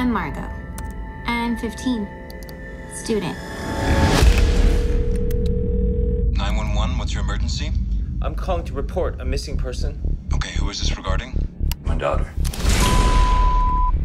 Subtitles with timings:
[0.00, 0.48] I'm Margot.
[1.26, 2.08] I'm 15.
[2.94, 3.36] Student.
[6.38, 7.70] 911, what's your emergency?
[8.22, 10.00] I'm calling to report a missing person.
[10.32, 11.46] Okay, who is this regarding?
[11.84, 12.32] My daughter.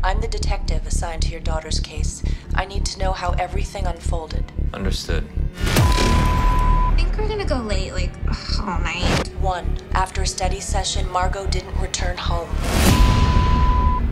[0.03, 2.21] I'm the detective assigned to your daughter's case.
[2.55, 4.51] I need to know how everything unfolded.
[4.73, 5.25] Understood.
[5.55, 8.11] I think we're gonna go late, like,
[8.59, 9.29] all night.
[9.39, 12.49] One, after a study session, Margot didn't return home.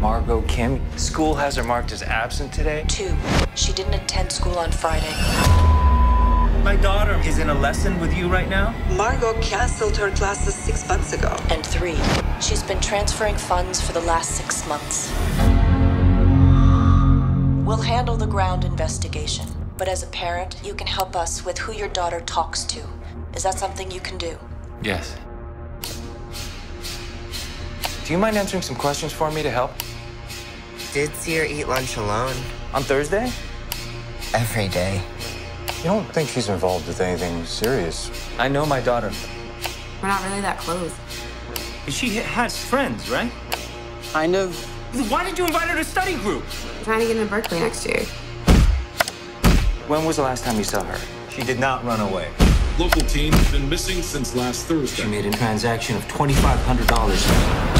[0.03, 0.81] Margot Kim.
[0.97, 2.83] School has her marked as absent today.
[2.89, 3.15] Two,
[3.55, 5.13] she didn't attend school on Friday.
[6.61, 8.75] My daughter is in a lesson with you right now.
[8.97, 11.33] Margot canceled her classes six months ago.
[11.49, 11.95] And three,
[12.41, 15.09] she's been transferring funds for the last six months.
[17.65, 19.47] We'll handle the ground investigation,
[19.77, 22.81] but as a parent, you can help us with who your daughter talks to.
[23.35, 24.37] Is that something you can do?
[24.81, 25.15] Yes.
[28.03, 29.71] Do you mind answering some questions for me to help?
[30.93, 32.35] Did see her eat lunch alone.
[32.71, 33.31] On Thursday?
[34.31, 35.01] Every day.
[35.77, 38.11] You don't think she's involved with anything serious?
[38.37, 39.11] I know my daughter.
[40.03, 40.93] We're not really that close.
[41.87, 43.31] She has friends, right?
[44.11, 44.55] Kind of.
[45.09, 46.43] Why did you invite her to study group?
[46.77, 48.03] I'm trying to get into Berkeley next year.
[49.87, 50.99] When was the last time you saw her?
[51.31, 52.29] She did not run away.
[52.77, 55.01] Local team has been missing since last Thursday.
[55.01, 57.72] She made a transaction of $2,500.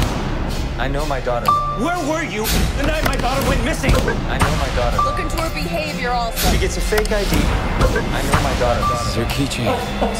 [0.76, 1.46] I know my daughter.
[1.78, 2.44] Where were you
[2.76, 3.92] the night my daughter went missing?
[3.94, 4.96] I know my daughter.
[5.02, 6.50] Look into her behavior also.
[6.50, 7.30] She gets a fake ID.
[7.30, 8.82] I know my daughter.
[8.90, 9.70] This is her keychain.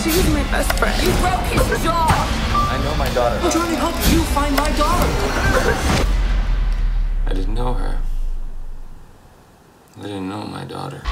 [0.01, 0.95] She was my best friend.
[1.03, 2.07] You broke his jaw!
[2.71, 3.37] I know my daughter.
[3.43, 5.11] I'm trying to help you find my daughter.
[7.27, 7.99] I didn't know her.
[9.99, 11.03] I didn't know my daughter.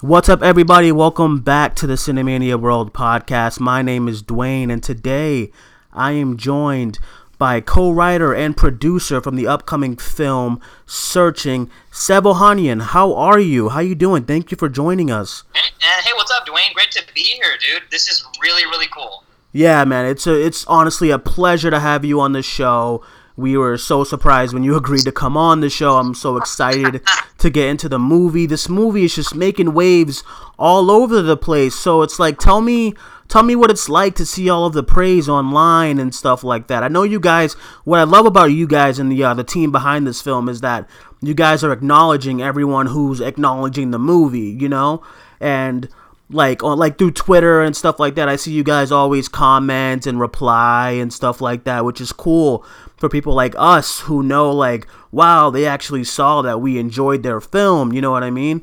[0.00, 0.92] What's up, everybody?
[0.92, 3.58] Welcome back to the Cinemania World podcast.
[3.58, 5.50] My name is Duane, and today
[5.92, 7.00] I am joined
[7.36, 12.80] by co-writer and producer from the upcoming film Searching, Sev Ohanian.
[12.80, 13.70] How are you?
[13.70, 14.24] How you doing?
[14.24, 15.42] Thank you for joining us.
[15.52, 16.72] Hey, uh, hey, what's up, Duane?
[16.74, 17.90] Great to be here, dude.
[17.90, 19.24] This is really, really cool.
[19.50, 23.02] Yeah, man, it's a, it's honestly a pleasure to have you on the show.
[23.38, 25.96] We were so surprised when you agreed to come on the show.
[25.96, 27.00] I'm so excited
[27.38, 28.46] to get into the movie.
[28.46, 30.24] This movie is just making waves
[30.58, 31.76] all over the place.
[31.76, 32.94] So it's like, tell me,
[33.28, 36.66] tell me what it's like to see all of the praise online and stuff like
[36.66, 36.82] that.
[36.82, 37.54] I know you guys.
[37.84, 40.60] What I love about you guys and the uh, the team behind this film is
[40.62, 44.50] that you guys are acknowledging everyone who's acknowledging the movie.
[44.58, 45.04] You know,
[45.38, 45.88] and
[46.30, 48.28] like on like through Twitter and stuff like that.
[48.28, 52.64] I see you guys always comment and reply and stuff like that, which is cool
[52.96, 57.40] for people like us who know like wow, they actually saw that we enjoyed their
[57.40, 58.58] film, you know what I mean?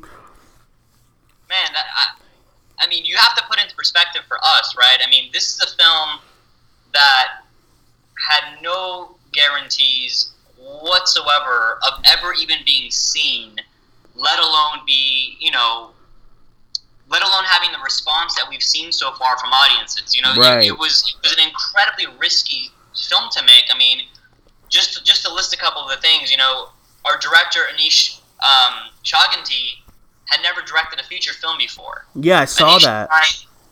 [1.48, 2.20] Man, I,
[2.78, 4.98] I mean, you have to put into perspective for us, right?
[5.04, 6.20] I mean, this is a film
[6.92, 7.42] that
[8.28, 13.56] had no guarantees whatsoever of ever even being seen,
[14.14, 15.90] let alone be, you know,
[17.08, 20.14] let alone having the response that we've seen so far from audiences.
[20.16, 20.64] You know, Right.
[20.64, 22.70] it, it was it was an incredibly risky
[23.08, 23.64] film to make.
[23.72, 24.02] I mean,
[24.68, 26.68] just just to list a couple of the things, you know,
[27.04, 29.80] our director Aneesh um, Chaganty
[30.26, 32.06] had never directed a feature film before.
[32.14, 33.02] Yeah, I saw Aneesh that.
[33.02, 33.24] and I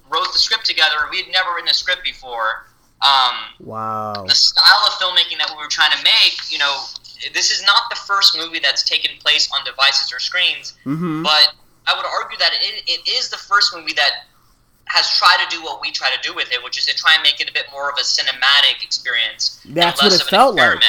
[0.09, 0.97] wrote the script together.
[1.11, 2.67] We had never written a script before.
[3.03, 4.25] Um, Wow.
[4.27, 6.85] the style of filmmaking that we were trying to make, you know,
[7.35, 11.23] this is not the first movie that's taken place on devices or screens, Mhm.
[11.23, 11.53] but
[11.87, 14.27] I would argue that it, it is the first movie that
[14.87, 17.15] has tried to do what we try to do with it, which is to try
[17.15, 19.61] and make it a bit more of a cinematic experience.
[19.65, 20.83] That's what it felt like.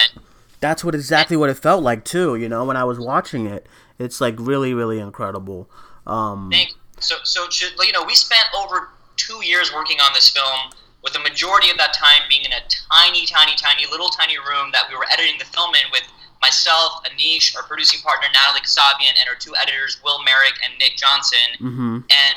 [0.60, 3.68] That's what exactly what it felt like too, you know, when I was watching it.
[4.00, 5.70] It's like really really incredible.
[6.06, 6.52] Um
[7.00, 7.48] so so
[7.82, 10.72] you know we spent over two years working on this film
[11.04, 14.72] with the majority of that time being in a tiny tiny tiny little tiny room
[14.72, 16.04] that we were editing the film in with
[16.42, 20.96] myself aneesh our producing partner natalie qasabian and our two editors will merrick and nick
[20.96, 22.04] johnson mhm.
[22.10, 22.36] and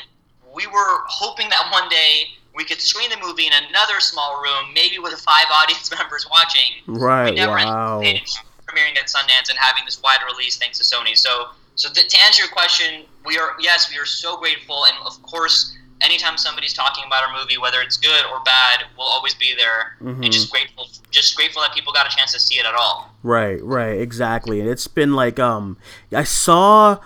[0.55, 4.73] we were hoping that one day we could screen the movie in another small room
[4.73, 8.01] maybe with five audience members watching Right, we never wow.
[8.01, 11.17] anticipated premiering at Sundance and having this wide release thanks to Sony.
[11.17, 14.95] So, so th- to answer your question, we are yes, we are so grateful, and
[15.07, 19.33] of course, anytime somebody's talking about our movie, whether it's good or bad, we'll always
[19.33, 20.23] be there, Mhm.
[20.23, 23.13] and just grateful, just grateful that people got a chance to see it at all.
[23.23, 24.59] Right, right, exactly.
[24.59, 25.77] And it's been like um
[26.13, 26.99] I saw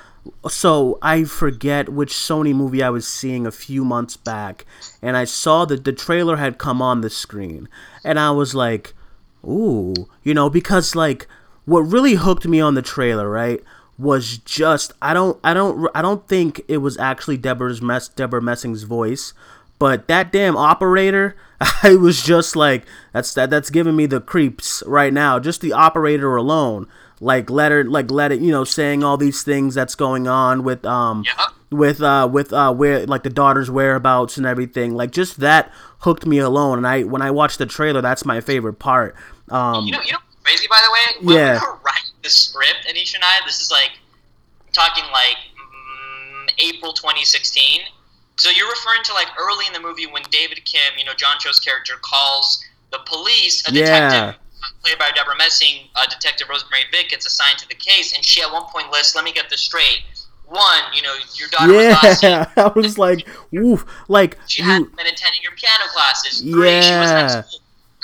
[0.49, 4.65] so I forget which Sony movie I was seeing a few months back
[5.01, 7.67] and I saw that the trailer had come on the screen
[8.03, 8.93] and I was like,
[9.45, 11.27] "Ooh," you know, because like
[11.65, 13.61] what really hooked me on the trailer, right?
[13.97, 18.41] Was just I don't I don't I don't think it was actually Deborah's Mess Debra
[18.41, 19.33] Messing's voice,
[19.79, 21.35] But that damn operator,
[21.83, 25.39] I was just like, that's that that's giving me the creeps right now.
[25.39, 26.87] Just the operator alone,
[27.19, 30.63] like let her, like let it, you know, saying all these things that's going on
[30.63, 31.45] with um Yeah.
[31.71, 34.93] with uh with uh where like the daughter's whereabouts and everything.
[34.95, 36.77] Like just that hooked me alone.
[36.79, 39.15] And I when I watched the trailer, that's my favorite part.
[39.49, 41.25] Um, You know, you know, crazy by the way.
[41.27, 41.53] When Yeah.
[41.61, 43.91] we were writing the script, Anisha and I, this is like
[44.73, 47.81] talking like mm, April 2016.
[48.37, 51.37] So you're referring to like early in the movie when David Kim, you know, John
[51.39, 53.85] Cho's character, calls the police, a Yeah.
[54.09, 54.39] detective
[54.83, 58.41] played by Debra Messing, uh, Detective Rosemary Vick, gets assigned to the case, and she
[58.41, 60.03] at one point lists, let me get this straight.
[60.45, 64.61] One, you know, your daughter was last seen yeah, I was like, woof, like she
[64.61, 66.41] you, hadn't been attending your piano classes.
[66.41, 67.43] Three, Yeah.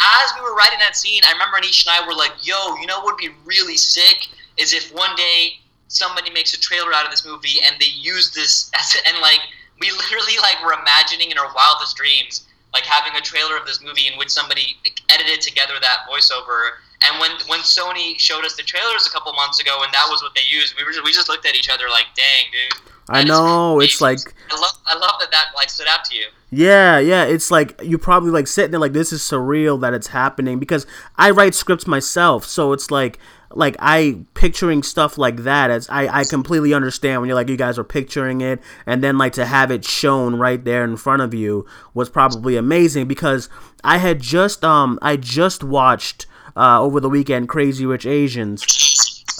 [0.01, 2.87] As we were writing that scene, I remember Aneesh and I were like, yo, you
[2.87, 4.27] know what would be really sick
[4.57, 5.59] is if one day
[5.89, 9.41] somebody makes a trailer out of this movie and they use this as and like
[9.79, 13.81] we literally like were imagining in our wildest dreams like having a trailer of this
[13.83, 14.77] movie in which somebody
[15.09, 16.77] edited together that voiceover.
[17.01, 20.21] And when when Sony showed us the trailers a couple months ago and that was
[20.21, 22.91] what they used, we were just, we just looked at each other like, dang, dude.
[23.09, 24.19] I know it's like
[24.51, 26.27] I love I love that that like stood out to you.
[26.51, 30.07] Yeah, yeah, it's like you're probably like sitting there like this is surreal that it's
[30.07, 30.85] happening because
[31.17, 33.17] I write scripts myself, so it's like
[33.51, 37.57] like I picturing stuff like that as I I completely understand when you're like you
[37.57, 41.23] guys are picturing it and then like to have it shown right there in front
[41.23, 43.49] of you was probably amazing because
[43.83, 46.27] I had just um I just watched
[46.59, 48.63] uh over the weekend Crazy Rich Asians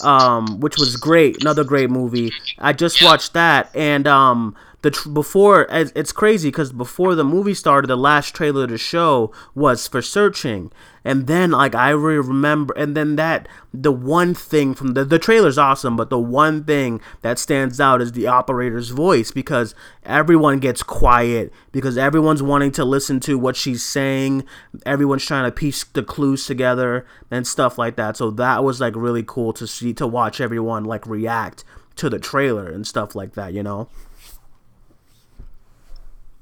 [0.02, 1.40] um, which was great.
[1.40, 2.32] Another great movie.
[2.58, 7.54] I just watched that, and um, the tr- before it's crazy because before the movie
[7.54, 10.72] started, the last trailer to show was for Searching,
[11.04, 15.18] and then like I re- remember, and then that the one thing from the the
[15.18, 20.58] trailer's awesome, but the one thing that stands out is the operator's voice because everyone
[20.58, 24.44] gets quiet because everyone's wanting to listen to what she's saying.
[24.86, 28.16] Everyone's trying to piece the clues together and stuff like that.
[28.16, 31.64] So that was like really cool to see to watch everyone like react
[31.96, 33.88] to the trailer and stuff like that, you know.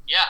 [0.06, 0.24] Yeah,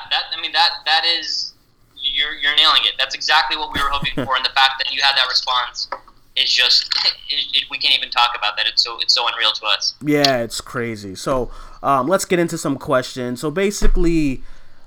[0.84, 1.54] that I mean that that is
[2.00, 2.94] you're you're nailing it.
[2.98, 5.88] That's exactly what we were hoping for, and the fact that you had that response
[6.36, 6.88] is just
[7.28, 8.66] it, it, we can't even talk about that.
[8.66, 9.94] It's so it's so unreal to us.
[10.04, 11.14] Yeah, it's crazy.
[11.14, 11.50] So,
[11.82, 13.40] um, let's get into some questions.
[13.40, 14.42] So basically,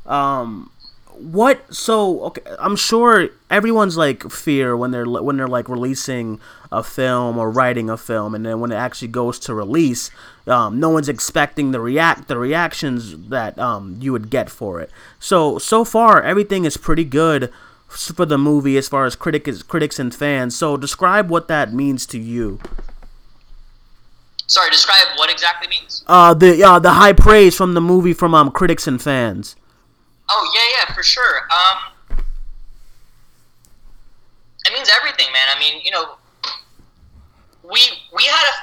[0.06, 0.72] um,
[1.22, 1.74] what?
[1.74, 6.40] So okay, I'm sure everyone's like fear when they're when they're like releasing
[6.72, 10.10] a film or writing a film, and then when it actually goes to release,
[10.52, 14.90] um, no one's expecting the react the reactions that um you would get for it.
[15.20, 17.52] So so far, everything is pretty good
[17.88, 20.56] for the movie as far as critics critics and fans.
[20.56, 22.60] So describe what that means to you.
[24.48, 26.04] Sorry, describe what exactly means.
[26.08, 29.56] Uh, the uh, the high praise from the movie from um critics and fans.
[30.30, 31.48] Oh yeah, yeah, for sure.
[31.52, 32.18] Um,
[34.66, 35.48] it means everything, man.
[35.56, 36.16] I mean, you know,
[37.64, 37.80] we
[38.14, 38.21] we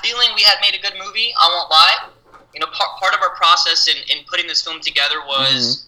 [0.09, 1.35] feeling we had made a good movie.
[1.39, 2.09] I won't lie.
[2.55, 5.85] You know, part part of our process in in putting this film together was.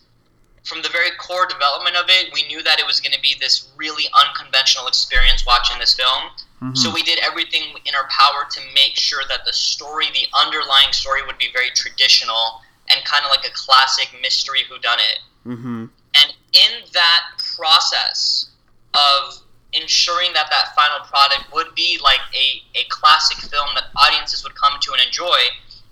[0.63, 3.35] From the very core development of it, we knew that it was going to be
[3.41, 6.77] this really unconventional experience watching this film.
[6.77, 10.93] So we did everything in our power to make sure that the story, the underlying
[10.93, 15.21] story, would be very traditional and kind of like a classic mystery whodunit.
[15.47, 15.87] Mm-hmm.
[16.21, 17.23] And in that
[17.57, 18.51] process
[18.93, 19.41] of
[19.73, 24.55] ensuring that that final product would be like a, a classic film that audiences would
[24.55, 25.39] come to and enjoy,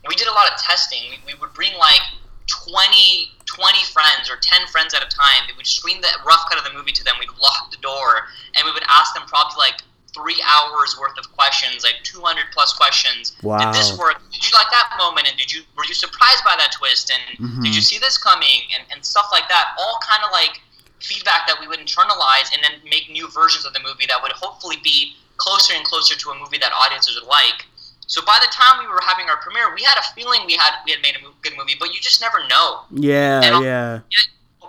[0.08, 0.98] we did a lot of testing.
[1.10, 2.02] We, we would bring like
[2.48, 5.44] 20, 20 friends or 10 friends at a time.
[5.48, 7.14] We would screen the rough cut of the movie to them.
[7.20, 9.80] We'd lock the door and we would ask them probably like
[10.14, 13.36] three hours worth of questions, like 200 plus questions.
[13.42, 13.58] Wow.
[13.58, 14.18] Did this work?
[14.32, 15.28] Did you like that moment?
[15.28, 17.12] And did you were you surprised by that twist?
[17.12, 17.62] And Mhm.
[17.62, 18.66] did you see this coming?
[18.74, 19.74] And, and stuff like that.
[19.78, 20.60] All kind of like
[21.00, 24.32] feedback that we would internalize and then make new versions of the movie that would
[24.32, 27.64] hopefully be closer and closer to a movie that audiences would like.
[28.06, 30.72] So by the time we were having our premiere, we had a feeling we had
[30.84, 32.80] we had made a good movie, but you just never know.
[32.90, 34.00] Yeah, And yeah.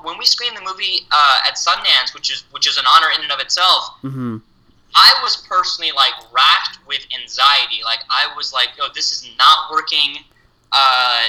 [0.04, 3.22] When we screened the movie uh, at Sundance, which is which is an honor in
[3.24, 4.38] and of itself, Mm-hmm.
[4.96, 7.82] I was personally like racked with anxiety.
[7.84, 10.18] Like I was like, "Yo, this is not working."
[10.72, 11.28] Uh,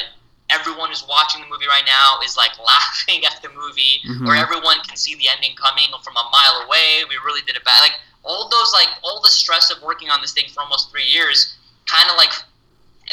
[0.50, 4.26] everyone who's watching the movie right now is like laughing at the movie, Mhm.
[4.28, 7.04] or everyone can see the ending coming from a mile away.
[7.08, 7.80] We really did it bad.
[7.80, 11.04] Like all those, like all the stress of working on this thing for almost three
[11.06, 12.32] years, kind of like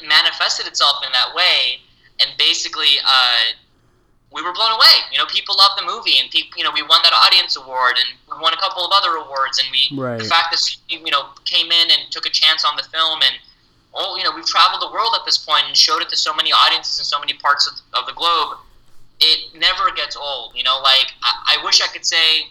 [0.06, 1.82] manifested itself in that way.
[2.20, 3.54] And basically, uh,
[4.32, 4.96] we were blown away.
[5.12, 7.96] You know, people loved the movie, and people, you know, we won that audience award,
[7.98, 10.20] and we won a couple of other awards, and we, Right.
[10.20, 13.36] the fact that you know came in and took a chance on the film, and
[13.94, 16.34] oh, you know, we've traveled the world at this point and showed it to so
[16.34, 18.58] many audiences in so many parts of, of the globe.
[19.20, 20.56] it never gets old.
[20.56, 22.48] You know, like I, I wish I could say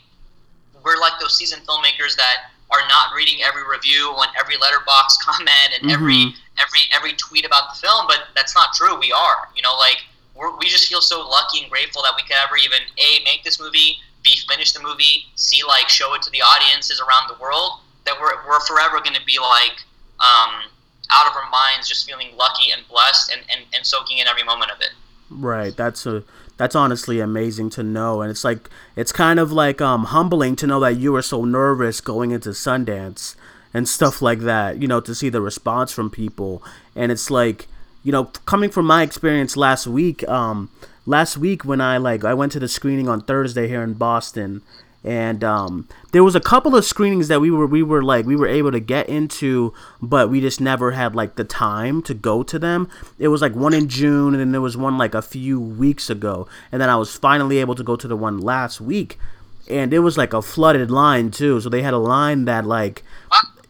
[0.85, 5.71] we're like those seasoned filmmakers that are not reading every review and every Letterboxd comment
[5.81, 8.99] and every every every tweet about the film, but that's not true.
[8.99, 9.99] We are, you know, like
[10.35, 13.45] we're, we just feel so lucky and grateful that we could ever even a make
[13.45, 17.41] this movie, b finish the movie, c like show it to the audiences around the
[17.41, 17.81] world.
[18.05, 19.79] That we're we're forever going to be like
[20.21, 20.71] um,
[21.11, 24.45] out of our minds, just feeling lucky and blessed and, and, and soaking in every
[24.45, 24.91] moment of it.
[25.31, 25.77] Right.
[25.77, 26.25] That's a
[26.57, 30.67] that's honestly amazing to know and it's like it's kind of like um humbling to
[30.67, 33.35] know that you were so nervous going into Sundance
[33.75, 36.63] and stuff like that, you know, to see the response from people.
[36.95, 37.67] And it's like,
[38.03, 40.71] you know, coming from my experience last week, um
[41.05, 44.63] last week when I like I went to the screening on Thursday here in Boston
[45.07, 48.35] and um, there was a couple of screenings that we were we were like we
[48.35, 49.73] were able to get into
[50.03, 52.91] but we just never had like the time to go to them.
[53.17, 56.11] It was like one in june and then there was one like a few weeks
[56.11, 56.49] ago.
[56.73, 59.17] And then i was finally able to go to the one last week.
[59.71, 61.61] And it was like a flooded line too.
[61.61, 63.05] So they had a line that like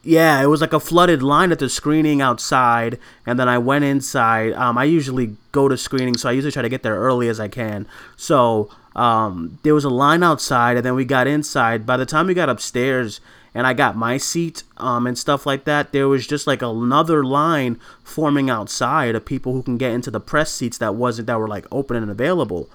[0.06, 3.84] yeah, it was like a flooded line at the screening outside, and then I went
[3.84, 4.52] inside.
[4.52, 7.40] Um, I usually go to screening, so I usually try to get there early as
[7.40, 7.86] I can.
[8.16, 11.84] So um, there was a line outside, and then we got inside.
[11.84, 13.20] By the time we got upstairs,
[13.52, 17.24] and I got my seat um, and stuff like that, there was just like another
[17.24, 21.38] line forming outside of people who can get into the press seats that wasn't that
[21.38, 22.68] were like open and available.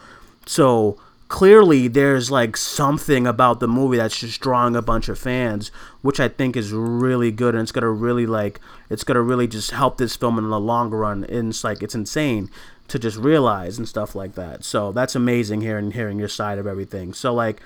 [0.46, 0.98] So
[1.32, 5.72] clearly there's like something about the movie that's just drawing a bunch of fans
[6.02, 8.60] which i think is really good and it's gonna really like
[8.92, 11.24] it's gonna really just help this film in the long run.
[11.24, 12.50] And it's like it's insane
[12.90, 14.66] to just realize and stuff like that.
[14.66, 17.14] So that's amazing hearing hearing your side of everything.
[17.14, 17.62] So like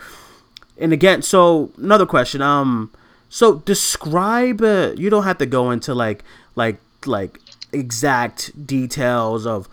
[0.77, 2.91] and again so another question um
[3.29, 6.23] so describe uh, you don't have to go into like
[6.55, 7.39] like like
[7.73, 9.67] exact details of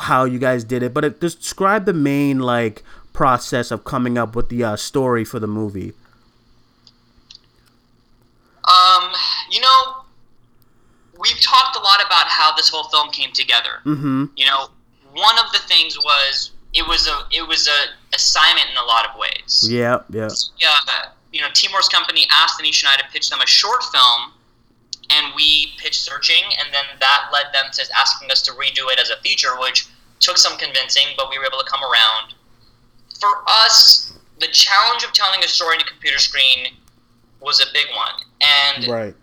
[0.00, 2.82] how you guys did it but it, describe the main like
[3.20, 5.92] process of coming up with the uh, story for the movie?
[8.64, 9.12] Um,
[9.50, 9.96] you know,
[11.20, 13.84] we've talked a lot about how this whole film came together.
[13.84, 14.24] Mm-hmm.
[14.36, 14.68] You know,
[15.12, 19.04] one of the things was it was a it was a assignment in a lot
[19.04, 19.68] of ways.
[19.68, 20.30] Yeah, yeah.
[20.56, 20.78] Yeah,
[21.30, 24.32] you know, Timur's company asked Anisha and I to pitch them a short film,
[25.10, 28.98] and we pitched searching, and then that led them to asking us to redo it
[28.98, 29.88] as a feature, which
[30.20, 32.32] took some convincing, but we were able to come around
[33.20, 36.68] for us, the challenge of telling a story in a computer screen
[37.40, 38.22] was a big one.
[38.40, 39.14] And right.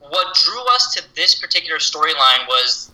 [0.00, 2.90] what drew us to this particular storyline was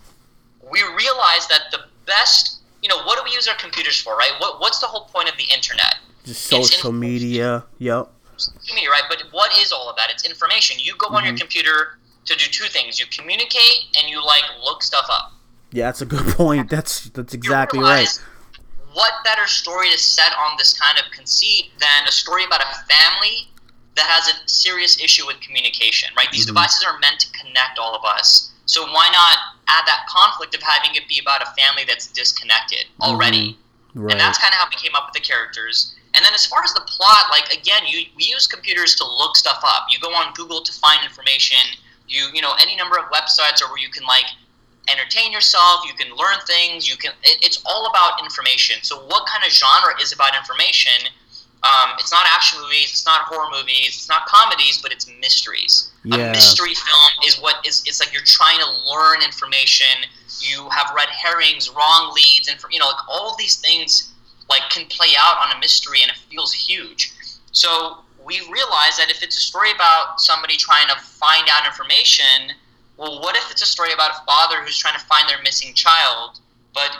[0.71, 4.31] we realized that the best, you know, what do we use our computers for, right?
[4.39, 5.95] What, what's the whole point of the internet?
[6.25, 7.65] Just social media.
[7.79, 8.11] Yep.
[8.37, 9.03] Social media, right?
[9.09, 10.09] But what is all of that?
[10.11, 10.77] It's information.
[10.79, 11.15] You go mm-hmm.
[11.15, 11.39] on your mm-hmm.
[11.39, 15.33] computer to do two things: you communicate and you like look stuff up.
[15.71, 16.69] Yeah, that's a good point.
[16.69, 18.07] That's that's exactly right
[18.93, 22.93] what better story to set on this kind of conceit than a story about a
[22.93, 23.47] family
[23.95, 26.27] that has a serious issue with communication, right?
[26.31, 26.55] These mm-hmm.
[26.55, 28.51] devices are meant to connect all of us.
[28.65, 32.85] So why not add that conflict of having it be about a family that's disconnected
[33.01, 33.53] already?
[33.53, 34.01] Mm-hmm.
[34.03, 34.11] Right.
[34.11, 35.95] And that's kind of how we came up with the characters.
[36.15, 39.35] And then as far as the plot, like again, you we use computers to look
[39.35, 39.87] stuff up.
[39.89, 41.59] You go on Google to find information.
[42.07, 44.27] You you know any number of websites or where you can like
[44.89, 48.77] entertain yourself you can learn things you can it, it's all about information.
[48.81, 51.09] So what kind of genre is about information?
[51.63, 55.91] Um, it's not action movies it's not horror movies it's not comedies but it's mysteries.
[56.03, 56.29] Yeah.
[56.29, 60.09] a mystery film is what is it's like you're trying to learn information.
[60.39, 64.13] You have red herrings wrong leads and you know like all these things
[64.49, 67.13] like can play out on a mystery and it feels huge.
[67.51, 72.53] So we realize that if it's a story about somebody trying to find out information
[73.01, 75.73] well, what if it's a story about a father who's trying to find their missing
[75.73, 76.39] child,
[76.71, 76.95] but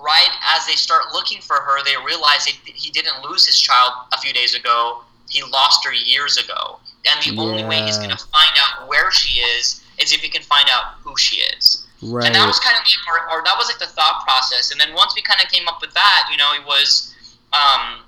[0.00, 4.18] right as they start looking for her, they realize he didn't lose his child a
[4.18, 5.02] few days ago.
[5.28, 6.78] He lost her years ago.
[7.10, 7.42] And the yeah.
[7.42, 10.68] only way he's going to find out where she is is if he can find
[10.70, 11.88] out who she is.
[12.02, 12.24] Right.
[12.24, 14.70] And that was kind of like, or, or that was like the thought process.
[14.70, 17.14] And then once we kind of came up with that, you know, it was,
[17.52, 18.06] um,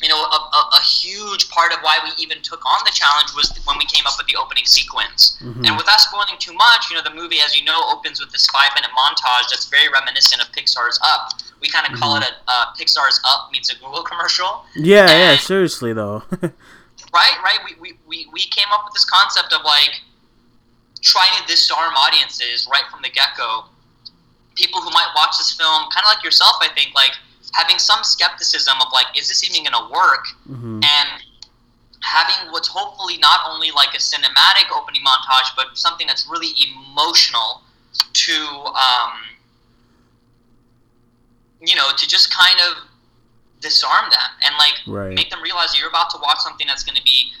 [0.00, 3.30] you know, a, a, a, huge part of why we even took on the challenge
[3.36, 5.38] was when we came up with the opening sequence.
[5.40, 5.64] Mm-hmm.
[5.64, 6.01] And with spoiling
[6.42, 9.48] too much, you know, the movie, as you know, opens with this five minute montage
[9.50, 11.38] that's very reminiscent of Pixar's Up.
[11.60, 12.02] We kind of mm-hmm.
[12.02, 14.64] call it a uh, Pixar's Up meets a Google commercial.
[14.74, 16.24] Yeah, and, yeah, seriously though.
[16.32, 17.58] right, right.
[17.64, 20.02] We, we, we, we came up with this concept of like
[21.00, 23.66] trying to disarm audiences right from the get go.
[24.54, 27.12] People who might watch this film, kind of like yourself, I think, like
[27.54, 30.26] having some skepticism of like, is this even going to work?
[30.48, 30.80] Mm-hmm.
[30.82, 31.22] And
[32.02, 37.62] having what's hopefully not only like a cinematic opening montage, but something that's really emotional
[38.12, 39.12] to, um,
[41.60, 42.84] you know, to just kind of
[43.60, 45.14] disarm them and like Right.
[45.14, 47.32] make them realize you're about to watch something that's going to be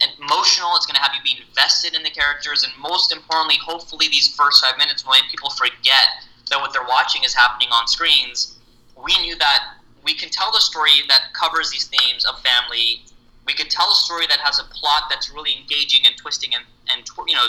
[0.00, 0.76] emotional.
[0.76, 4.34] It's going to have you be invested in the characters, and most importantly, hopefully, these
[4.34, 6.08] first five minutes when people forget
[6.50, 8.58] that what they're watching is happening on screens.
[8.96, 13.02] We knew that we can tell the story that covers these themes of family.
[13.46, 16.64] We could tell a story that has a plot that's really engaging and twisting and,
[16.90, 17.46] and tw- you know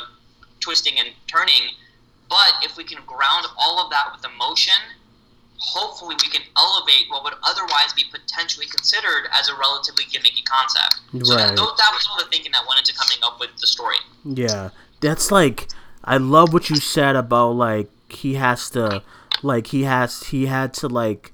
[0.60, 1.76] twisting and turning.
[2.30, 4.82] But if we can ground all of that with emotion,
[5.58, 11.02] hopefully we can elevate what would otherwise be potentially considered as a relatively gimmicky concept.
[11.14, 11.26] right.
[11.26, 13.98] So that, that was all the thinking that went into coming up with the story.
[14.24, 14.72] Yeah,
[15.02, 15.68] that's like
[16.04, 19.04] I love what you said about like he has to
[19.42, 21.32] like he has he had to like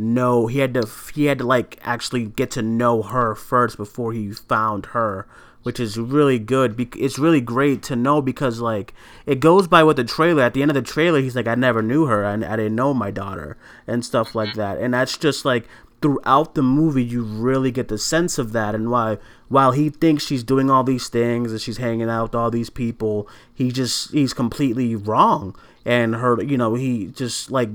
[0.00, 4.12] know he had to he had to like actually get to know her first before
[4.12, 5.28] he found her
[5.62, 6.88] which is really good.
[6.96, 8.94] It's really great to know because like
[9.26, 10.42] it goes by with the trailer.
[10.42, 12.24] At the end of the trailer he's like i never knew her.
[12.24, 14.38] And I, didn't know my daughter and stuff mm-hmm.
[14.38, 14.78] like that.
[14.78, 15.66] And that's just like
[16.00, 18.74] throughout the movie you really get the sense of that.
[18.74, 22.34] And why while he thinks she's doing all these things and she's hanging out with
[22.34, 25.54] all these people he just he's completely wrong.
[25.84, 27.68] And her you know he just like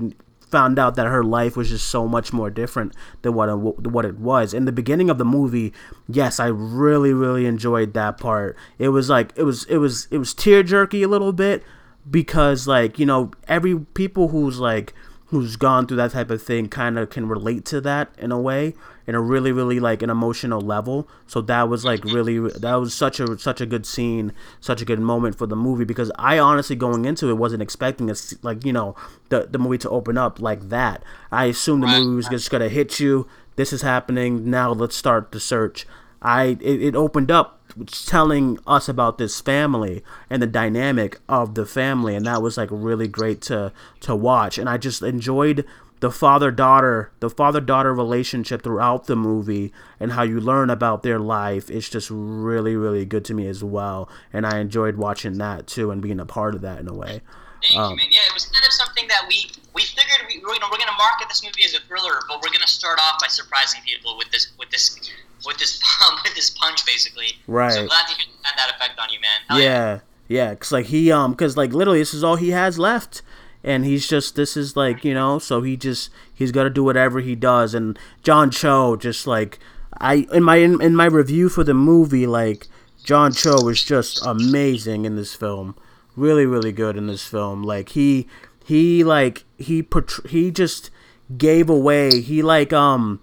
[0.50, 3.86] found out that her life was just so much more different than what uh, it,
[3.88, 4.54] what it was.
[4.54, 5.72] In the beginning of the movie,
[6.08, 8.56] yes, I really really enjoyed that part.
[8.78, 11.62] It was like it was it was it was tear jerky a little bit
[12.10, 14.94] because like, you know, every people who's like
[15.40, 18.40] who's gone through that type of thing kind of can relate to that in a
[18.40, 18.74] way
[19.06, 21.08] in a really really like an emotional level.
[21.26, 24.84] So that was like really that was such a such a good scene such a
[24.84, 28.64] good moment for the movie because i honestly going into it wasn't expecting it like
[28.64, 28.94] you know
[29.28, 31.02] the the movie to open up like that.
[31.30, 33.26] I assumed the movie was just gonna hit you.
[33.56, 34.50] This is happening.
[34.50, 35.86] Now let's start the search.
[36.22, 41.66] I it, it opened up telling us about this family and the dynamic of the
[41.66, 44.58] family and that was like really great to to watch.
[44.58, 45.64] And i just enjoyed
[46.00, 51.02] the father daughter the father daughter relationship throughout the movie and how you learn about
[51.02, 51.70] their life.
[51.70, 55.90] It's just really really good to me as well and i enjoyed watching that too
[55.90, 57.20] and being a part of that in a way.
[57.62, 58.06] Thank Um, you, man.
[58.10, 60.88] Yeah, it was kind of something that we we figured we, you know, we're going
[60.92, 63.80] to market this movie as a thriller, but we're going to start off by surprising
[63.84, 64.98] people with this with this
[65.46, 65.80] with this
[66.24, 67.38] with this punch, basically.
[67.46, 67.72] Right.
[67.72, 69.40] So glad you had that effect on you, man.
[69.48, 72.78] Hell yeah yeah because like he um because like literally this is all he has
[72.78, 73.22] left
[73.62, 76.84] and he's just this is like you know so he just he's got to do
[76.84, 79.58] whatever he does and john cho just like
[80.00, 82.66] i in my in, in my review for the movie like
[83.04, 85.76] john cho is just amazing in this film
[86.16, 88.26] really really good in this film like he
[88.64, 90.90] he like he portray- he just
[91.36, 93.20] gave away he like um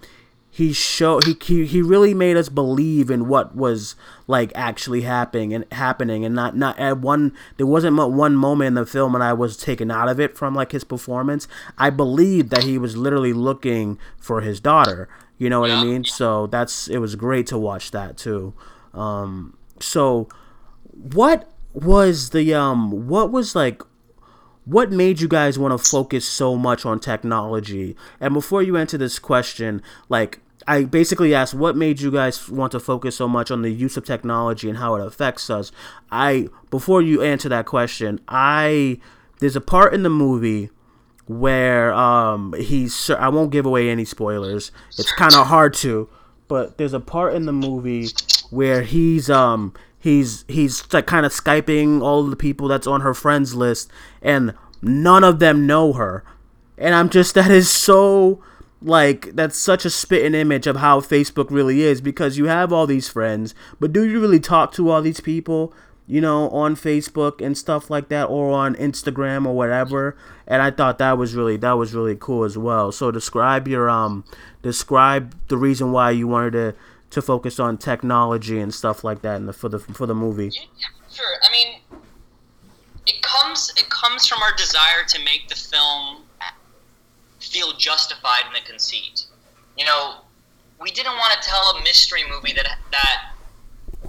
[0.54, 3.96] he show he, he he really made us believe in what was
[4.28, 8.74] like actually happening and happening and not not at one there wasn't one moment in
[8.76, 11.48] the film when I was taken out of it from like his performance.
[11.76, 16.04] I believed that he was literally looking for his daughter you know what I mean?
[16.06, 18.54] So that's it was great to watch that too.
[18.94, 20.30] Um so
[20.92, 23.82] what was the um what was like
[24.66, 27.96] what made you guys want to focus so much on technology?
[28.20, 32.72] And before you answer this question, like I basically asked what made you guys want
[32.72, 35.72] to focus so much on the use of technology and how it affects us.
[36.12, 39.00] I before you answer that question, I
[39.40, 40.70] there's a part in the movie
[41.26, 44.72] where um he's I won't give away any spoilers.
[44.98, 46.10] It's kind of hard to,
[46.48, 48.08] but there's a part in the movie
[48.50, 49.74] where he's um
[50.04, 53.90] he's he's like kind of skyping all the people that's on her friends list
[54.22, 56.26] and none of them know her.
[56.78, 58.44] And i'm just that is so
[58.82, 62.86] like that's such a spitting image of how facebook really is because you have all
[62.86, 65.74] these friends but do you really talk to all these people
[66.06, 70.18] you know on facebook and stuff like that or on instagram or whatever?
[70.46, 72.92] And i thought that was really that was really cool as well.
[72.92, 74.26] So describe your um
[74.62, 76.76] describe the reason why you wanted to
[77.14, 80.52] to focus on technology and stuff like that in the for the for the movie.
[81.12, 81.36] Sure.
[81.44, 82.02] I mean,
[83.06, 86.24] it comes it comes from our desire to make the film
[87.40, 89.26] feel justified in the conceit.
[89.78, 90.22] You know,
[90.82, 93.34] we didn't want to tell a mystery movie that that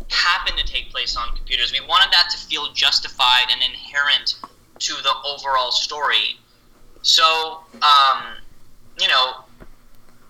[0.08, 1.72] happened to take place on computers.
[1.72, 4.36] We wanted that to feel justified and inherent
[4.78, 6.38] to the overall story.
[7.02, 8.22] So, um,
[8.98, 9.44] you know,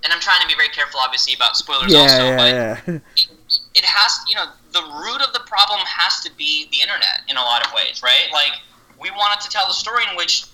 [0.04, 2.94] and I'm trying to be very careful, obviously, about spoilers Yeah, also, yeah, but yeah.
[2.94, 3.02] it,
[3.74, 7.36] it has, you know, the root of the problem has to be the internet in
[7.36, 8.28] a lot of ways, right?
[8.30, 8.52] Like,
[9.00, 10.44] we wanted to tell a story in which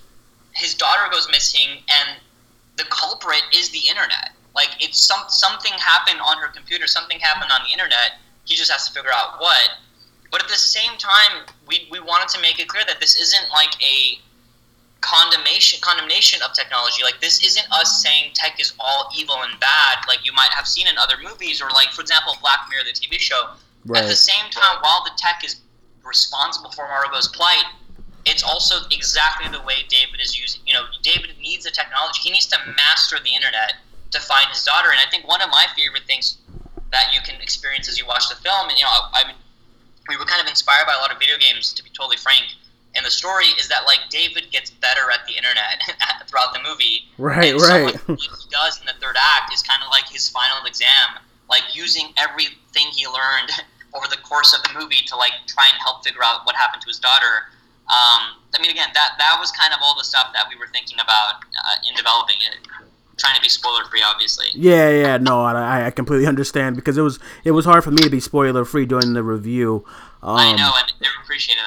[0.55, 2.19] his daughter goes missing and
[2.77, 4.33] the culprit is the internet.
[4.55, 8.19] Like, it's some something happened on her computer, something happened on the internet.
[8.45, 9.71] He just has to figure out what.
[10.31, 13.51] But at the same time, we, we wanted to make it clear that this isn't
[13.51, 14.19] like a
[15.01, 17.03] condemnation condemnation of technology.
[17.03, 20.67] Like this isn't us saying tech is all evil and bad, like you might have
[20.67, 23.51] seen in other movies, or like for example, Black Mirror, the TV show.
[23.87, 24.03] Right.
[24.03, 25.57] At the same time, while the tech is
[26.05, 27.65] responsible for Margot's plight,
[28.27, 30.61] it's also exactly the way David is using.
[30.67, 32.21] You know, David needs the technology.
[32.23, 34.91] He needs to master the internet to find his daughter.
[34.91, 36.39] And I think one of my favorite things
[36.93, 39.37] that you can experience as you watch the film, and you know, I, I mean,
[40.09, 42.45] we were kind of inspired by a lot of video games, to be totally frank.
[42.97, 45.83] And the story is that like David gets better at the internet
[46.27, 47.07] throughout the movie.
[47.19, 47.95] Right, right.
[47.95, 51.23] So what he does in the third act is kind of like his final exam,
[51.49, 53.51] like using everything he learned
[53.95, 56.83] over the course of the movie to like try and help figure out what happened
[56.83, 57.51] to his daughter.
[57.91, 60.69] Um, I mean, again, that that was kind of all the stuff that we were
[60.73, 62.67] thinking about uh, in developing it.
[63.19, 64.47] Trying to be spoiler free, obviously.
[64.55, 68.03] Yeah, yeah, no, I, I completely understand because it was it was hard for me
[68.03, 69.85] to be spoiler free during the review.
[70.23, 71.63] Um, I know, and they appreciated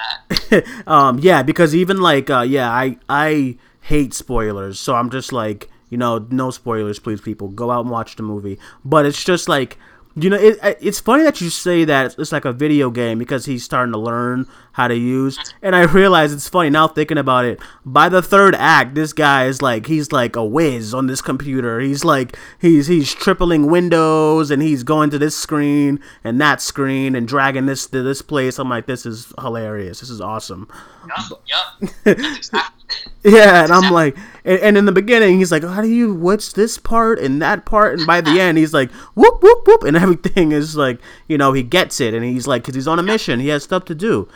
[0.49, 0.87] that.
[0.87, 5.69] um, yeah, because even like, uh, yeah, I I hate spoilers, so I'm just like,
[5.89, 7.47] you know, no spoilers, please, people.
[7.49, 8.59] Go out and watch the movie.
[8.85, 9.77] But it's just like,
[10.15, 13.45] you know, it, it's funny that you say that it's like a video game because
[13.45, 15.37] he's starting to learn how to use.
[15.61, 17.59] And I realize it's funny now thinking about it.
[17.83, 21.79] By the third act, this guy is like he's like a whiz on this computer.
[21.79, 27.15] He's like he's he's tripling windows and he's going to this screen and that screen
[27.15, 28.59] and dragging this to this place.
[28.59, 29.99] I'm like, this is hilarious.
[29.99, 30.67] This is awesome.
[31.07, 31.91] Yep, yep.
[32.03, 32.82] That's exactly
[33.25, 36.13] Yeah, and I'm like, and, and in the beginning, he's like, "How do you?
[36.13, 39.83] What's this part and that part?" And by the end, he's like, "Whoop whoop whoop,"
[39.83, 42.99] and everything is like, you know, he gets it, and he's like, because he's on
[42.99, 44.27] a mission, he has stuff to do.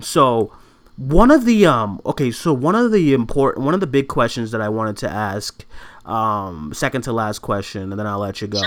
[0.00, 0.52] So,
[0.96, 4.52] one of the um, okay, so one of the important, one of the big questions
[4.52, 5.64] that I wanted to ask,
[6.04, 8.60] um, second to last question, and then I'll let you go.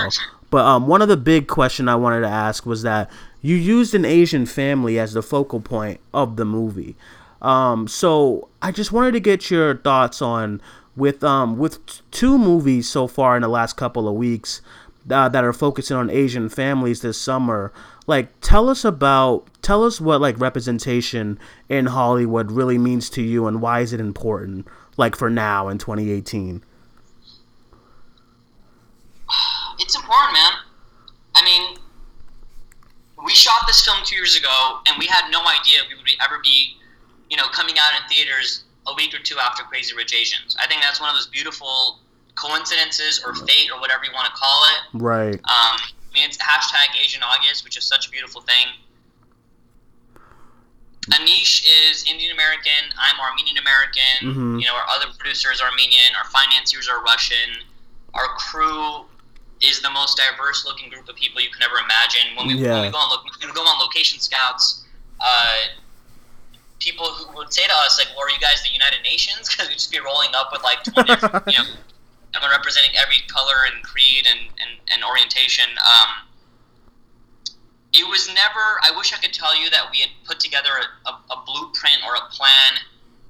[0.50, 3.10] But um, one of the big question I wanted to ask was that
[3.40, 6.96] you used an Asian family as the focal point of the movie.
[7.42, 10.60] Um, so I just wanted to get your thoughts on
[10.96, 11.78] with um with
[12.10, 14.60] two movies so far in the last couple of weeks
[15.10, 17.72] uh, that are focusing on Asian families this summer.
[18.06, 23.46] Like, tell us about tell us what like representation in Hollywood really means to you
[23.46, 24.66] and why is it important?
[24.96, 26.62] Like for now in 2018.
[29.78, 30.52] It's important, man.
[31.34, 31.78] I mean,
[33.24, 36.38] we shot this film two years ago, and we had no idea we would ever
[36.42, 36.76] be,
[37.30, 40.56] you know, coming out in theaters a week or two after Crazy Rich Asians.
[40.60, 42.00] I think that's one of those beautiful
[42.34, 45.02] coincidences or fate or whatever you want to call it.
[45.02, 45.34] Right.
[45.34, 48.66] Um, I mean, it's hashtag Asian August, which is such a beautiful thing.
[51.10, 52.92] Aneesh is Indian American.
[52.98, 54.20] I'm Armenian American.
[54.22, 54.60] Mhm.
[54.60, 56.14] You know, our other producer is Armenian.
[56.16, 57.64] Our financiers are Russian.
[58.14, 59.06] Our crew
[59.60, 62.34] is the most diverse looking group of people you can ever imagine.
[62.36, 64.84] When we, when we go on lo- when we go on location scouts,
[65.20, 65.56] uh,
[66.80, 69.68] people who would say to us like, "Well, are you guys the United Nations?" Because
[69.68, 71.68] we'd just be rolling up with like 20 different, you know,
[72.34, 75.68] everyone representing every color and creed and, and, and orientation.
[75.78, 76.26] Um,
[77.92, 78.80] it was never.
[78.82, 82.02] I wish I could tell you that we had put together a, a, a blueprint
[82.06, 82.78] or a plan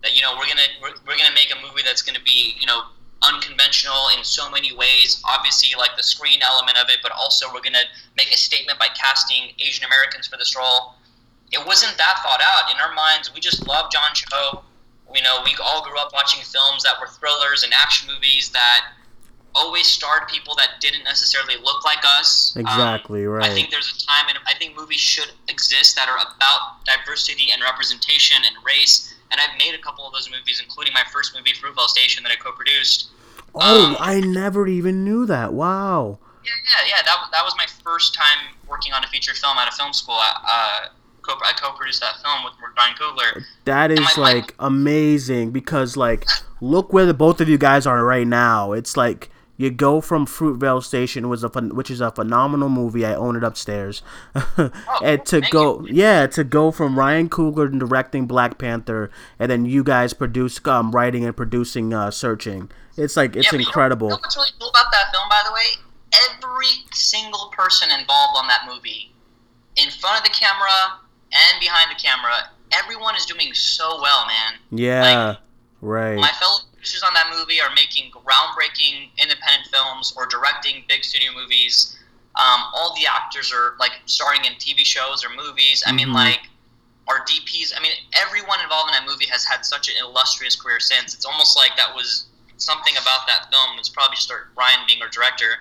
[0.02, 2.66] that you know we're gonna we're, we're gonna make a movie that's gonna be you
[2.66, 2.82] know
[3.22, 5.22] unconventional in so many ways.
[5.24, 8.88] Obviously, like the screen element of it, but also we're gonna make a statement by
[8.94, 10.94] casting Asian Americans for this role.
[11.52, 13.32] It wasn't that thought out in our minds.
[13.34, 14.62] We just love John Cho.
[15.14, 18.92] You know, we all grew up watching films that were thrillers and action movies that
[19.54, 22.54] always starred people that didn't necessarily look like us.
[22.56, 23.02] Um, right.
[23.42, 27.48] I think there's a time, and I think movies should exist that are about diversity
[27.52, 29.12] and representation and race.
[29.32, 32.32] And I've made a couple of those movies, including my first movie, Fruitvale Station, that
[32.32, 33.10] I co-produced.
[33.54, 35.52] Oh, I never even knew that.
[35.52, 36.18] Wow.
[36.44, 37.02] Yeah, yeah, yeah.
[37.02, 40.18] That, that was my first time working on a feature film at a film school.
[40.20, 40.86] Uh,
[41.22, 43.44] co- I co-produced that film with Ryan Coogler.
[43.64, 46.26] That is And my- my- like amazing because like
[46.60, 48.72] look where the both of you guys are right now.
[48.72, 53.04] It's like you go from Fruitvale Station was a which is a phenomenal movie.
[53.04, 54.02] I own it upstairs.
[55.02, 59.84] and to go yeah, to go from Ryan Coogler directing Black Panther and then you
[59.84, 62.70] guys produce um writing and producing uh Searching.
[62.96, 64.06] It's like it's Yeah, you know- incredible.
[64.08, 65.66] You know what's really cool about that film, by the way?
[66.12, 69.12] Every single person involved on that movie,
[69.76, 70.99] in front of the camera
[71.32, 74.58] and behind the camera, everyone is doing so well, man.
[74.70, 75.36] yeah.
[75.80, 76.16] right.
[76.16, 81.32] My fellow producers on that movie are making groundbreaking independent films or directing big studio
[81.34, 81.96] movies.
[82.36, 85.82] Um, all the actors are like starring in TV shows or movies.
[85.86, 86.14] I mean, Mhm.
[86.14, 86.40] like
[87.08, 87.72] our DPs.
[87.76, 91.12] I mean, everyone involved in that movie has had such an illustrious career since.
[91.12, 93.78] It's almost like that was something about that film.
[93.78, 95.58] It's probably just our, Ryan being our director.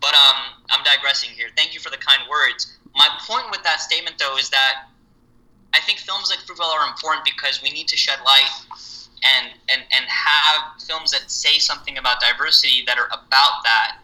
[0.00, 0.36] But um,
[0.70, 1.48] I'm digressing here.
[1.56, 2.78] Thank you for the kind words.
[2.94, 4.86] My point with that statement, though, is that
[5.74, 8.50] I think films like Fruitvale are important because we need to shed light
[9.22, 13.98] and and and have films that say something about diversity that are about that.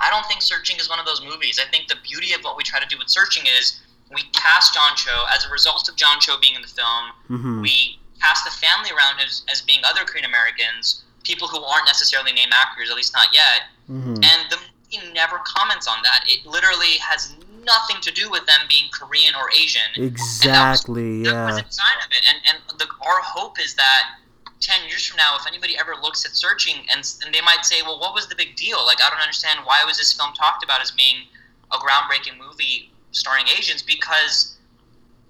[0.00, 1.60] I don't think Searching is one of those movies.
[1.64, 3.80] I think the beauty of what we try to do with Searching is
[4.12, 7.12] we cast John Cho as a result of John Cho being in the film.
[7.30, 7.62] Mhm.
[7.62, 12.32] We cast the family around as, as being other Korean Americans, people who aren't necessarily
[12.32, 13.68] named actors, at least not yet.
[13.90, 14.24] Mhm.
[14.24, 16.24] And the movie never comments on that.
[16.26, 17.34] It literally has
[17.64, 19.82] nothing to do with them being Korean or Asian.
[19.96, 21.22] Exactly.
[21.24, 21.62] That was Yeah.
[21.62, 22.22] the design of it.
[22.28, 24.16] And and the, our hope is that
[24.60, 27.82] ten years from now, if anybody ever looks at searching and and they might say,
[27.82, 28.84] well, what was the big deal?
[28.86, 31.26] Like I don't understand why was this film talked about as being
[31.72, 33.82] a groundbreaking movie starring Asians?
[33.82, 34.56] Because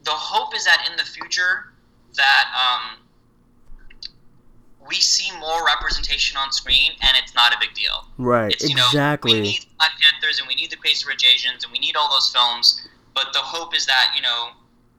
[0.04, 1.72] the hope is that in the future
[2.16, 2.98] that um,
[4.86, 8.06] we see more representation on screen and it's not a big deal.
[8.18, 8.52] Right.
[8.52, 9.34] It's, you know, exactly.
[9.34, 12.10] we need Black Panthers and we need the Crazy Rich Asians and we need all
[12.10, 12.86] those films.
[13.14, 14.50] But the hope is that you know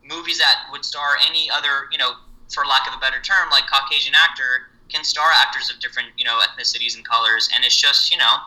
[0.04, 2.14] movies that would star any other you know
[2.54, 6.26] for lack of a better term like Caucasian actor can star actors of different you
[6.26, 8.38] know ethnicities and colors and it's just you know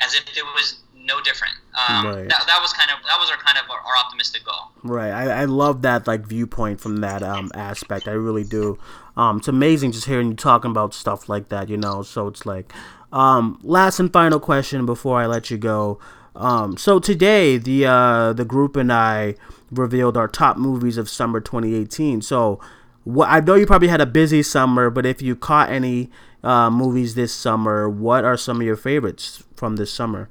[0.00, 1.54] as if it was no different.
[1.88, 2.28] Um, Right.
[2.28, 4.70] that, that was kind of that was our kind of our, our optimistic goal.
[4.82, 5.10] Right.
[5.10, 8.08] I, I love that like viewpoint from that um aspect.
[8.08, 8.78] I really do.
[9.16, 12.02] Um it's amazing just hearing you talking about stuff like that, you know.
[12.02, 12.72] So it's like
[13.12, 15.98] um last and final question before I let you go.
[16.34, 19.34] Um so today the uh the group and I
[19.70, 22.22] revealed our top movies of summer 2018.
[22.22, 22.60] So
[23.04, 26.10] what I know you probably had a busy summer, but if you caught any
[26.44, 30.28] uh movies this summer, what are some of your favorites from this summer?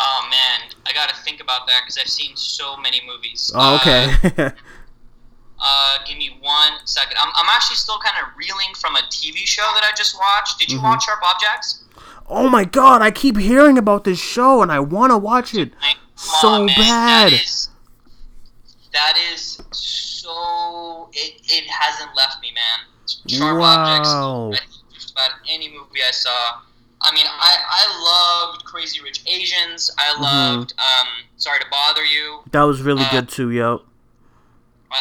[0.00, 3.50] Oh man, I got to think about that because I've seen so many movies.
[3.54, 4.14] Oh, okay.
[4.36, 4.50] Uh,
[6.06, 7.16] give me one second.
[7.20, 10.58] I'm, I'm actually still kind of reeling from a TV show that I just watched.
[10.58, 10.84] Did you Mhm.
[10.84, 11.84] watch Sharp Objects?
[12.28, 15.72] Oh my god, I keep hearing about this show and I want to watch it
[16.14, 17.32] so on, bad.
[17.32, 17.70] That is,
[18.92, 21.08] that is so.
[21.12, 22.86] It, it hasn't left me, man.
[23.28, 24.08] Sharp Objects.
[24.12, 24.52] Wow.
[24.52, 26.30] I think just about any movie I saw.
[27.00, 29.88] I mean, I, I loved Crazy Rich Asians.
[29.98, 30.20] I Mhm.
[30.20, 32.40] loved um, Sorry to Bother You.
[32.50, 33.82] That was really Uh, good too, yo.
[34.90, 35.00] I,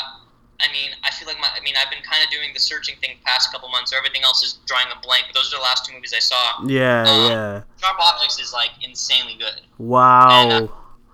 [0.59, 1.47] I mean, I feel like my.
[1.55, 3.91] I mean, I've been kind of doing the searching thing past couple months.
[3.91, 5.25] So everything else is drawing a blank.
[5.27, 6.63] But those are the last two movies I saw.
[6.65, 7.61] Yeah, Um, yeah.
[7.79, 9.61] Sharp Objects is like insanely good.
[9.77, 10.69] Wow.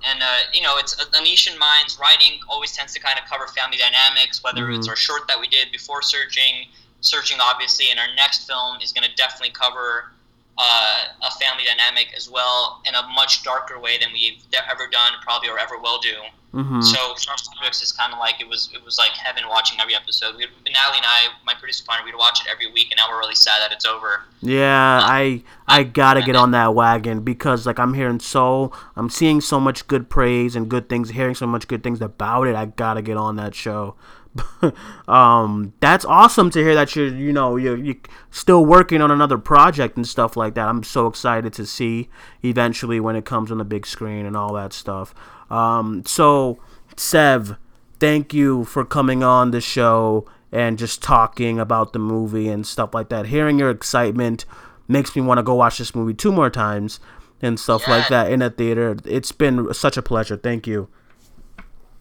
[0.06, 3.78] and uh, you know it's Anishan Mind's writing always tends to kind of cover family
[3.78, 4.90] dynamics whether it's Mhm.
[4.92, 6.68] our short that we did before searching
[7.00, 10.12] searching obviously and our next film is going to definitely cover
[10.58, 15.14] uh, a family dynamic as well in a much darker way than we've ever done
[15.22, 16.14] probably or ever will do
[16.54, 16.84] Mhm.
[16.84, 17.40] so Sharp
[17.82, 20.98] is kind of like it was it was like heaven watching every episode we Natalie
[20.98, 23.60] and I my producer partner we'd watch it every week and now we're really sad
[23.64, 28.20] that it's over Yeah, I I gotta get on that wagon because like I'm hearing
[28.20, 32.00] so I'm seeing so much good praise and good things, hearing so much good things
[32.02, 32.54] about it.
[32.56, 33.96] I gotta get on that show.
[35.08, 37.96] um, that's awesome to hear that you're you know you're, you're
[38.32, 40.68] still working on another project and stuff like that.
[40.68, 42.10] I'm so excited to see
[42.44, 45.14] eventually when it comes on the big screen and all that stuff.
[45.50, 46.60] Um, so
[46.98, 47.58] Sev,
[48.00, 52.94] thank you for coming on the show and just talking about the movie and stuff
[52.94, 53.28] like that.
[53.28, 54.46] Hearing your excitement
[54.88, 57.00] makes me want to go watch this movie two more times
[57.42, 58.96] and stuff like that in a theater.
[59.06, 60.38] It's been such a pleasure.
[60.38, 60.90] Thank you.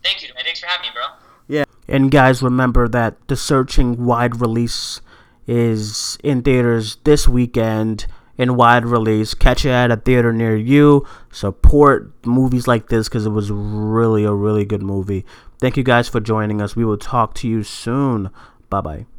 [0.04, 1.21] thank you man thanks for having me bro.
[1.88, 5.00] And guys, remember that the Searching wide release
[5.46, 8.06] is in theaters this weekend
[8.38, 9.34] in wide release.
[9.34, 11.06] Catch it at a theater near you.
[11.30, 15.24] Support movies like this because it was really a really good movie.
[15.60, 16.76] Thank you guys for joining us.
[16.76, 18.30] We will talk to you soon.
[18.68, 19.06] Bye bye.